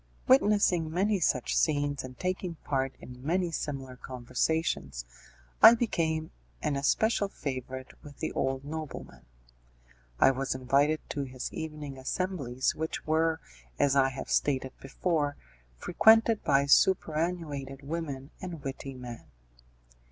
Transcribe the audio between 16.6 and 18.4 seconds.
superannuated women